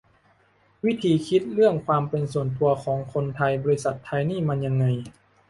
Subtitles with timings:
[0.85, 4.85] วิธีคิดเรื่องความเป็นส่วนตัวของคนไทยบริษัทไทยนี่มันยังไง